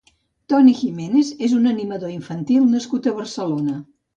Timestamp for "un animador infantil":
1.59-2.67